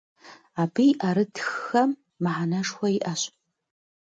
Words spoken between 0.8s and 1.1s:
и